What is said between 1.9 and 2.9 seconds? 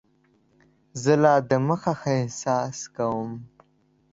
ښه احساس